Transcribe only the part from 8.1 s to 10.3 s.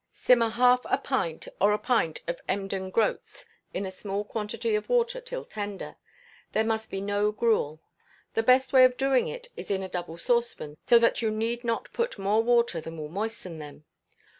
The best way of doing it is in a double